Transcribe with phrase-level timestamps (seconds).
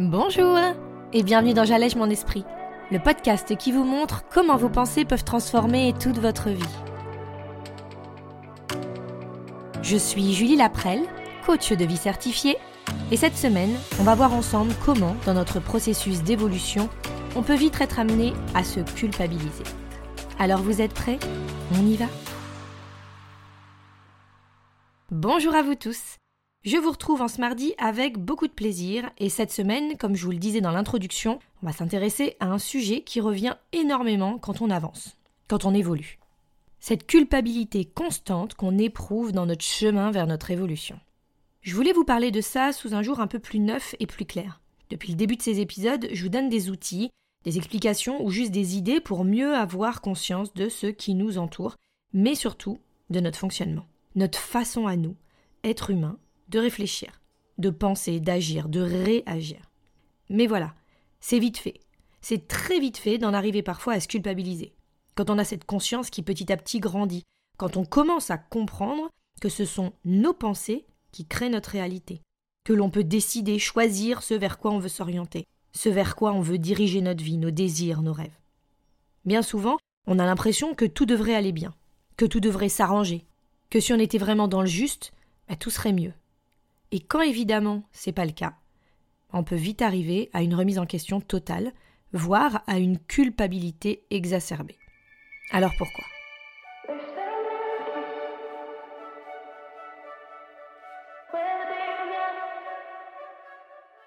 [0.00, 0.58] Bonjour
[1.12, 2.44] et bienvenue dans J'allège mon esprit,
[2.90, 6.64] le podcast qui vous montre comment vos pensées peuvent transformer toute votre vie.
[9.82, 11.04] Je suis Julie Laprelle,
[11.46, 12.56] coach de vie certifiée,
[13.12, 16.88] et cette semaine, on va voir ensemble comment, dans notre processus d'évolution,
[17.36, 19.62] on peut vite être amené à se culpabiliser.
[20.40, 21.20] Alors vous êtes prêts?
[21.72, 22.06] On y va?
[25.12, 26.18] Bonjour à vous tous
[26.64, 30.24] je vous retrouve en ce mardi avec beaucoup de plaisir et cette semaine, comme je
[30.24, 34.62] vous le disais dans l'introduction, on va s'intéresser à un sujet qui revient énormément quand
[34.62, 36.18] on avance, quand on évolue.
[36.80, 40.98] Cette culpabilité constante qu'on éprouve dans notre chemin vers notre évolution.
[41.60, 44.24] Je voulais vous parler de ça sous un jour un peu plus neuf et plus
[44.24, 44.60] clair.
[44.88, 47.10] Depuis le début de ces épisodes, je vous donne des outils,
[47.44, 51.76] des explications ou juste des idées pour mieux avoir conscience de ce qui nous entoure,
[52.14, 52.78] mais surtout
[53.10, 55.16] de notre fonctionnement, notre façon à nous,
[55.62, 57.20] être humain, de réfléchir,
[57.58, 59.70] de penser, d'agir, de réagir.
[60.28, 60.74] Mais voilà,
[61.20, 61.80] c'est vite fait.
[62.20, 64.74] C'est très vite fait d'en arriver parfois à se culpabiliser.
[65.14, 67.22] Quand on a cette conscience qui petit à petit grandit,
[67.56, 72.22] quand on commence à comprendre que ce sont nos pensées qui créent notre réalité,
[72.64, 76.40] que l'on peut décider, choisir ce vers quoi on veut s'orienter, ce vers quoi on
[76.40, 78.38] veut diriger notre vie, nos désirs, nos rêves.
[79.24, 81.74] Bien souvent, on a l'impression que tout devrait aller bien,
[82.16, 83.24] que tout devrait s'arranger,
[83.70, 85.12] que si on était vraiment dans le juste,
[85.48, 86.12] bah, tout serait mieux.
[86.92, 88.54] Et quand évidemment c'est pas le cas,
[89.32, 91.72] on peut vite arriver à une remise en question totale,
[92.12, 94.78] voire à une culpabilité exacerbée.
[95.50, 96.04] Alors pourquoi?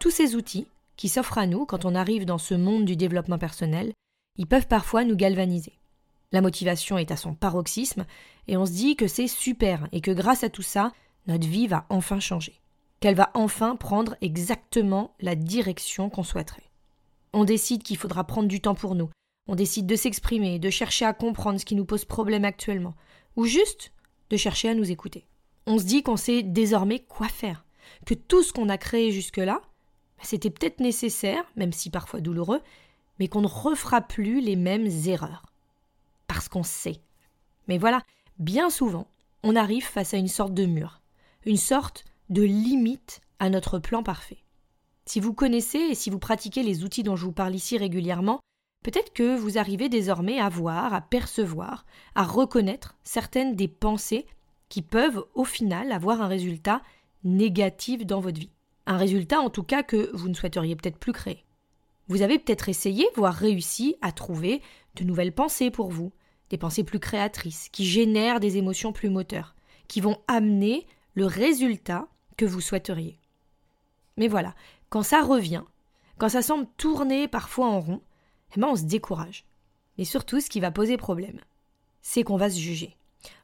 [0.00, 3.38] Tous ces outils qui s'offrent à nous quand on arrive dans ce monde du développement
[3.38, 3.92] personnel,
[4.36, 5.78] ils peuvent parfois nous galvaniser.
[6.32, 8.04] La motivation est à son paroxysme
[8.48, 10.92] et on se dit que c'est super et que grâce à tout ça,
[11.28, 12.61] notre vie va enfin changer
[13.02, 16.70] qu'elle va enfin prendre exactement la direction qu'on souhaiterait.
[17.32, 19.10] On décide qu'il faudra prendre du temps pour nous,
[19.48, 22.94] on décide de s'exprimer, de chercher à comprendre ce qui nous pose problème actuellement,
[23.34, 23.92] ou juste
[24.30, 25.26] de chercher à nous écouter.
[25.66, 27.64] On se dit qu'on sait désormais quoi faire,
[28.06, 32.60] que tout ce qu'on a créé jusque-là, bah, c'était peut-être nécessaire, même si parfois douloureux,
[33.18, 35.46] mais qu'on ne refera plus les mêmes erreurs.
[36.28, 37.00] Parce qu'on sait.
[37.66, 38.04] Mais voilà,
[38.38, 39.08] bien souvent,
[39.42, 41.00] on arrive face à une sorte de mur,
[41.44, 44.42] une sorte de limite à notre plan parfait.
[45.04, 48.40] Si vous connaissez et si vous pratiquez les outils dont je vous parle ici régulièrement,
[48.82, 51.84] peut-être que vous arrivez désormais à voir, à percevoir,
[52.14, 54.26] à reconnaître certaines des pensées
[54.70, 56.80] qui peuvent au final avoir un résultat
[57.22, 58.52] négatif dans votre vie.
[58.86, 61.44] Un résultat en tout cas que vous ne souhaiteriez peut-être plus créer.
[62.08, 64.62] Vous avez peut-être essayé, voire réussi à trouver
[64.96, 66.12] de nouvelles pensées pour vous,
[66.48, 69.54] des pensées plus créatrices, qui génèrent des émotions plus moteurs,
[69.86, 73.18] qui vont amener le résultat que vous souhaiteriez.
[74.16, 74.54] Mais voilà,
[74.88, 75.62] quand ça revient,
[76.18, 78.00] quand ça semble tourner parfois en rond,
[78.56, 79.44] eh ben on se décourage.
[79.98, 81.40] Mais surtout, ce qui va poser problème,
[82.02, 82.96] c'est qu'on va se juger.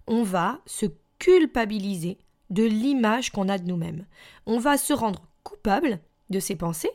[0.06, 0.86] On va se
[1.18, 2.18] culpabiliser
[2.50, 4.06] de l'image qu'on a de nous-mêmes.
[4.46, 6.00] On va se rendre coupable
[6.30, 6.90] de ses pensées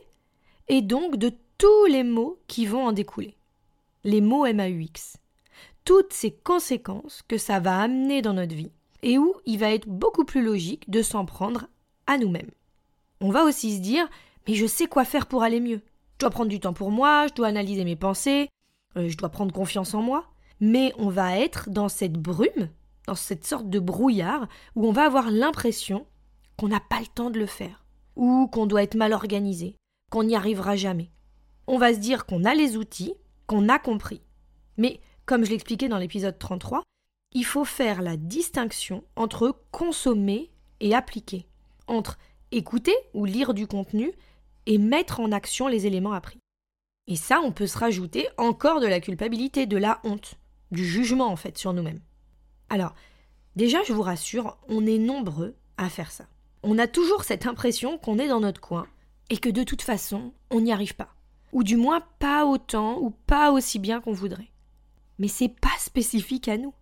[0.68, 3.36] et donc de tous les mots qui vont en découler.
[4.04, 5.18] Les mots MAUX.
[5.84, 8.72] Toutes ces conséquences que ça va amener dans notre vie
[9.02, 11.68] et où il va être beaucoup plus logique de s'en prendre
[12.18, 12.50] nous-mêmes.
[13.20, 14.08] On va aussi se dire
[14.46, 15.80] mais je sais quoi faire pour aller mieux.
[16.14, 18.48] Je dois prendre du temps pour moi, je dois analyser mes pensées,
[18.96, 20.26] euh, je dois prendre confiance en moi.
[20.60, 22.68] Mais on va être dans cette brume,
[23.06, 26.06] dans cette sorte de brouillard, où on va avoir l'impression
[26.56, 27.84] qu'on n'a pas le temps de le faire,
[28.16, 29.76] ou qu'on doit être mal organisé,
[30.10, 31.10] qu'on n'y arrivera jamais.
[31.66, 33.14] On va se dire qu'on a les outils,
[33.46, 34.22] qu'on a compris.
[34.76, 36.82] Mais, comme je l'expliquais dans l'épisode 33,
[37.32, 41.48] il faut faire la distinction entre consommer et appliquer
[41.86, 42.18] entre
[42.50, 44.12] écouter ou lire du contenu
[44.66, 46.40] et mettre en action les éléments appris.
[47.06, 50.36] Et ça, on peut se rajouter encore de la culpabilité, de la honte,
[50.70, 52.00] du jugement en fait sur nous-mêmes.
[52.70, 52.94] Alors,
[53.56, 56.24] déjà, je vous rassure, on est nombreux à faire ça.
[56.62, 58.86] On a toujours cette impression qu'on est dans notre coin
[59.28, 61.14] et que de toute façon, on n'y arrive pas.
[61.52, 64.50] Ou du moins pas autant ou pas aussi bien qu'on voudrait.
[65.18, 66.74] Mais c'est pas spécifique à nous.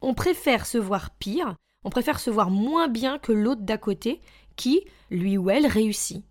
[0.00, 1.54] On préfère se voir pire
[1.84, 4.20] on préfère se voir moins bien que l'autre d'à côté
[4.58, 6.24] qui, lui ou elle, réussit.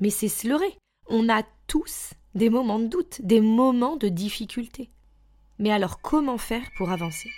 [0.00, 0.76] Mais c'est se leurrer.
[1.06, 4.90] On a tous des moments de doute, des moments de difficulté.
[5.58, 7.28] Mais alors comment faire pour avancer?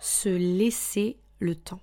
[0.00, 1.80] Se laisser le temps.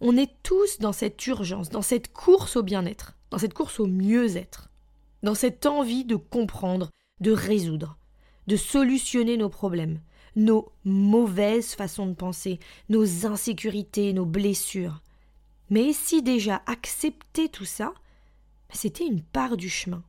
[0.00, 3.86] On est tous dans cette urgence, dans cette course au bien-être, dans cette course au
[3.86, 4.70] mieux-être,
[5.22, 6.90] dans cette envie de comprendre,
[7.20, 7.96] de résoudre,
[8.46, 10.00] de solutionner nos problèmes,
[10.36, 12.58] nos mauvaises façons de penser,
[12.88, 15.00] nos insécurités, nos blessures.
[15.70, 17.94] Mais si déjà accepter tout ça,
[18.70, 20.02] c'était une part du chemin.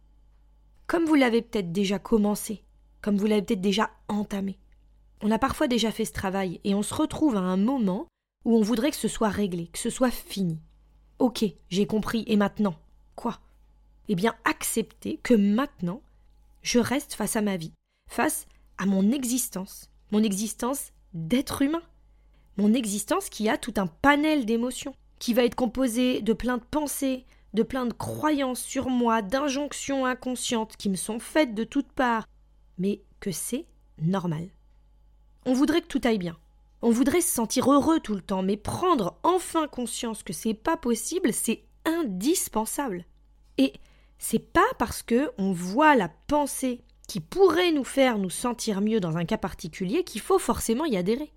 [0.87, 2.63] Comme vous l'avez peut-être déjà commencé,
[3.01, 4.57] comme vous l'avez peut-être déjà entamé.
[5.21, 8.07] On a parfois déjà fait ce travail et on se retrouve à un moment
[8.43, 10.59] où on voudrait que ce soit réglé, que ce soit fini.
[11.19, 12.75] Ok, j'ai compris, et maintenant
[13.15, 13.39] Quoi?
[14.09, 16.01] Eh bien, accepter que maintenant,
[16.61, 17.73] je reste face à ma vie,
[18.07, 18.47] face
[18.77, 21.81] à mon existence, mon existence d'être humain,
[22.57, 26.63] mon existence qui a tout un panel d'émotions, qui va être composé de plein de
[26.63, 31.91] pensées, de plein de croyances sur moi, d'injonctions inconscientes qui me sont faites de toutes
[31.91, 32.27] parts,
[32.77, 33.65] mais que c'est
[34.01, 34.49] normal.
[35.45, 36.37] On voudrait que tout aille bien.
[36.81, 40.77] On voudrait se sentir heureux tout le temps, mais prendre enfin conscience que c'est pas
[40.77, 43.05] possible, c'est indispensable.
[43.57, 43.73] Et
[44.17, 48.99] c'est pas parce que on voit la pensée qui pourrait nous faire nous sentir mieux
[48.99, 51.31] dans un cas particulier qu'il faut forcément y adhérer.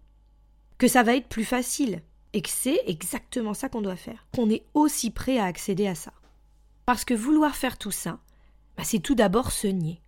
[0.79, 4.51] Que ça va être plus facile, et que c'est exactement ça qu'on doit faire, qu'on
[4.51, 6.13] est aussi prêt à accéder à ça.
[6.87, 8.19] Parce que vouloir faire tout ça,
[8.77, 10.01] bah, c'est tout d'abord se nier.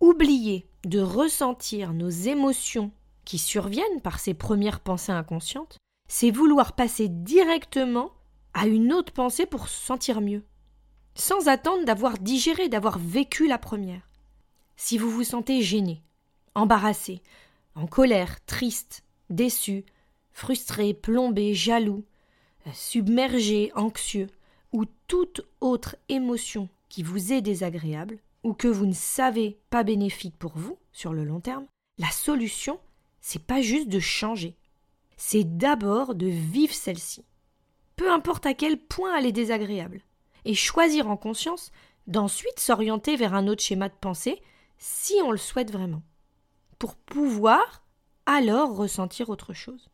[0.00, 2.90] Oublier de ressentir nos émotions
[3.24, 5.78] qui surviennent par ces premières pensées inconscientes,
[6.08, 8.10] c'est vouloir passer directement
[8.54, 10.44] à une autre pensée pour se sentir mieux,
[11.14, 14.02] sans attendre d'avoir digéré, d'avoir vécu la première.
[14.84, 16.02] Si vous vous sentez gêné,
[16.56, 17.22] embarrassé,
[17.76, 19.84] en colère, triste, déçu,
[20.32, 22.04] frustré, plombé, jaloux,
[22.74, 24.26] submergé, anxieux,
[24.72, 30.36] ou toute autre émotion qui vous est désagréable, ou que vous ne savez pas bénéfique
[30.36, 31.66] pour vous sur le long terme,
[31.98, 32.80] la solution,
[33.20, 34.56] c'est pas juste de changer,
[35.16, 37.24] c'est d'abord de vivre celle-ci.
[37.94, 40.00] Peu importe à quel point elle est désagréable,
[40.44, 41.70] et choisir en conscience
[42.08, 44.42] d'ensuite s'orienter vers un autre schéma de pensée
[44.84, 46.02] si on le souhaite vraiment,
[46.80, 47.84] pour pouvoir
[48.26, 49.88] alors ressentir autre chose.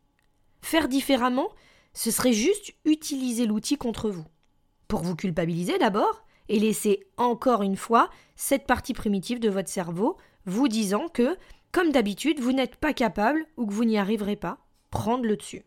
[0.63, 1.49] Faire différemment,
[1.93, 4.25] ce serait juste utiliser l'outil contre vous.
[4.87, 10.17] Pour vous culpabiliser d'abord, et laisser encore une fois cette partie primitive de votre cerveau
[10.47, 11.37] vous disant que,
[11.71, 14.57] comme d'habitude, vous n'êtes pas capable ou que vous n'y arriverez pas,
[14.89, 15.65] prendre le dessus.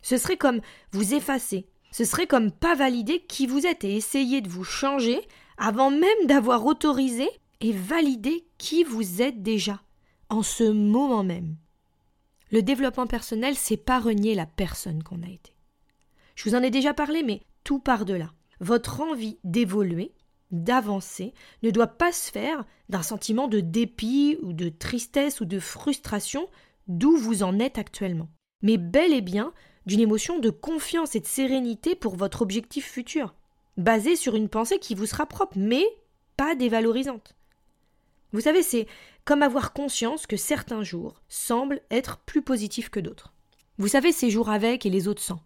[0.00, 0.60] Ce serait comme
[0.92, 5.26] vous effacer, ce serait comme pas valider qui vous êtes et essayer de vous changer
[5.56, 7.28] avant même d'avoir autorisé
[7.60, 9.82] et validé qui vous êtes déjà,
[10.28, 11.56] en ce moment même.
[12.50, 15.52] Le développement personnel, c'est pas renier la personne qu'on a été.
[16.34, 18.32] Je vous en ai déjà parlé, mais tout part de là.
[18.60, 20.12] Votre envie d'évoluer,
[20.50, 25.58] d'avancer, ne doit pas se faire d'un sentiment de dépit ou de tristesse ou de
[25.58, 26.48] frustration
[26.86, 28.28] d'où vous en êtes actuellement,
[28.62, 29.52] mais bel et bien
[29.86, 33.34] d'une émotion de confiance et de sérénité pour votre objectif futur,
[33.76, 35.84] basée sur une pensée qui vous sera propre, mais
[36.36, 37.37] pas dévalorisante.
[38.32, 38.86] Vous savez, c'est
[39.24, 43.32] comme avoir conscience que certains jours semblent être plus positifs que d'autres.
[43.78, 45.40] Vous savez, ces jours avec et les autres sans.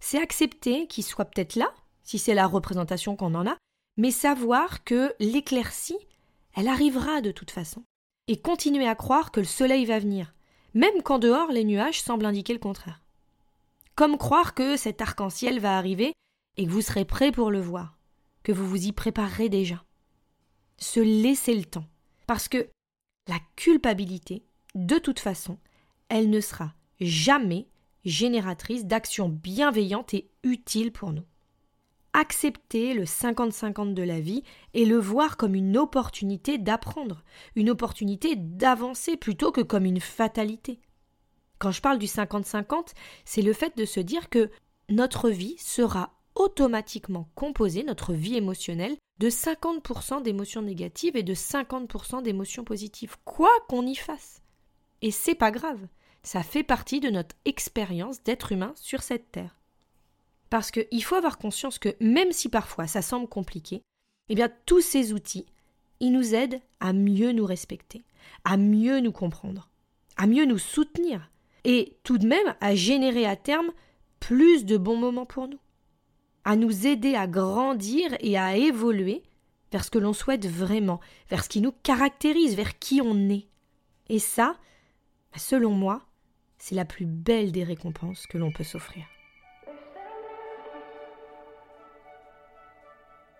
[0.00, 1.72] C'est accepter qu'ils soient peut-être là,
[2.02, 3.56] si c'est la représentation qu'on en a,
[3.96, 5.98] mais savoir que l'éclaircie,
[6.54, 7.84] elle arrivera de toute façon.
[8.28, 10.34] Et continuer à croire que le soleil va venir,
[10.74, 13.00] même quand dehors les nuages semblent indiquer le contraire.
[13.96, 16.12] Comme croire que cet arc-en-ciel va arriver
[16.56, 17.96] et que vous serez prêt pour le voir,
[18.42, 19.84] que vous vous y préparerez déjà.
[20.78, 21.86] Se laisser le temps.
[22.26, 22.68] Parce que
[23.28, 24.44] la culpabilité,
[24.74, 25.58] de toute façon,
[26.08, 27.68] elle ne sera jamais
[28.04, 31.24] génératrice d'actions bienveillantes et utiles pour nous.
[32.12, 37.24] Accepter le 50-50 de la vie et le voir comme une opportunité d'apprendre,
[37.56, 40.80] une opportunité d'avancer plutôt que comme une fatalité.
[41.58, 42.92] Quand je parle du 50-50,
[43.24, 44.50] c'est le fait de se dire que
[44.88, 46.12] notre vie sera
[46.44, 53.50] automatiquement composée, notre vie émotionnelle, de 50% d'émotions négatives et de 50% d'émotions positives, quoi
[53.68, 54.42] qu'on y fasse.
[55.00, 55.80] Et c'est pas grave,
[56.22, 59.56] ça fait partie de notre expérience d'être humain sur cette terre.
[60.50, 63.82] Parce qu'il faut avoir conscience que même si parfois ça semble compliqué,
[64.28, 65.46] eh bien tous ces outils,
[66.00, 68.04] ils nous aident à mieux nous respecter,
[68.44, 69.70] à mieux nous comprendre,
[70.18, 71.30] à mieux nous soutenir
[71.64, 73.70] et tout de même à générer à terme
[74.20, 75.58] plus de bons moments pour nous
[76.44, 79.22] à nous aider à grandir et à évoluer
[79.72, 83.48] vers ce que l'on souhaite vraiment, vers ce qui nous caractérise, vers qui on est.
[84.08, 84.56] Et ça,
[85.36, 86.02] selon moi,
[86.58, 89.04] c'est la plus belle des récompenses que l'on peut s'offrir.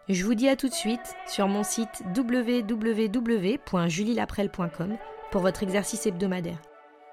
[0.09, 4.99] Je vous dis à tout de suite sur mon site www.julielaprel.com
[5.31, 6.61] pour votre exercice hebdomadaire.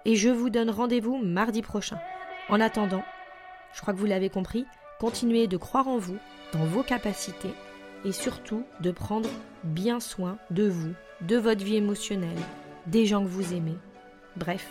[0.04, 2.02] Et je vous donne rendez-vous mardi prochain.
[2.50, 3.06] En attendant,
[3.74, 4.66] je crois que vous l'avez compris,
[5.02, 6.20] Continuez de croire en vous,
[6.54, 7.56] dans vos capacités
[8.06, 9.32] et surtout de prendre
[9.64, 12.38] bien soin de vous, de votre vie émotionnelle,
[12.86, 13.80] des gens que vous aimez.
[14.36, 14.70] Bref,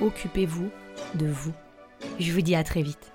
[0.00, 0.70] occupez-vous
[1.16, 1.52] de vous.
[2.18, 3.13] Je vous dis à très vite.